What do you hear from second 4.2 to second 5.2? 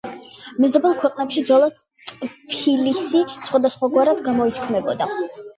გამოითქმოდა.